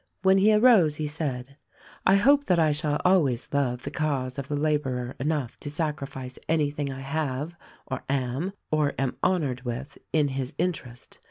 [0.23, 1.57] When he arose he said,
[2.07, 6.39] "I hope that I shall always love the cause of the laborer enough to sacrifice
[6.49, 11.19] anything I have or am or am honored with, in his interest.